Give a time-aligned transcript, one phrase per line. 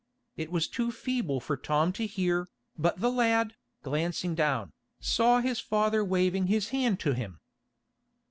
[0.35, 3.53] It was too feeble for Tom to hear, but the lad,
[3.83, 7.39] glancing down, saw his father waving his hand to him.